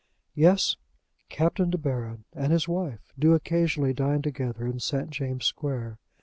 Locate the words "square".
5.45-5.99